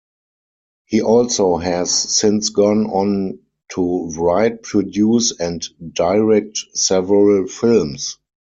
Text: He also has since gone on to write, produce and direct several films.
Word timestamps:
He 0.87 1.03
also 1.03 1.57
has 1.57 1.93
since 1.93 2.49
gone 2.49 2.87
on 2.87 3.37
to 3.73 4.07
write, 4.17 4.63
produce 4.63 5.31
and 5.39 5.63
direct 5.93 6.57
several 6.73 7.45
films. 7.45 8.17